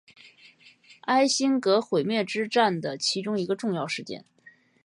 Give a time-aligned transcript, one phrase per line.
[1.01, 4.25] 艾辛格毁灭之战的其中一个重要事件。